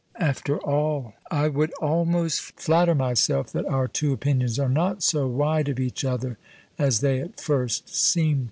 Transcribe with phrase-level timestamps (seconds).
[0.17, 5.69] After all, I would almost flatter myself that our two opinions are not so wide
[5.69, 6.39] of each other
[6.79, 8.39] as they at first seem to be.